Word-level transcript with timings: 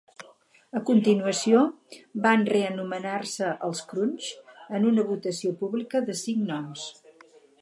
A 0.77 0.79
continuació 0.85 1.59
van 2.23 2.47
reanomenar-se 2.55 3.53
els 3.69 3.85
"Crunch", 3.93 4.33
en 4.79 4.91
una 4.95 5.07
votació 5.15 5.57
pública 5.65 6.07
de 6.11 6.21
cinc 6.27 6.47
noms. 6.55 6.93